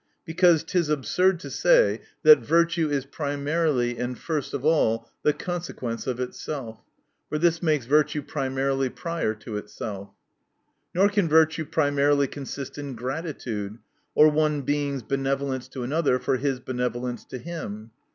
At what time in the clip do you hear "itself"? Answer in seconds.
6.19-6.79, 9.57-10.09